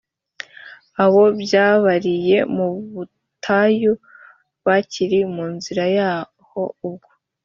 [1.03, 3.91] abo babyariye mu butayu
[4.65, 7.09] bakiri mu nzira yaho ubwo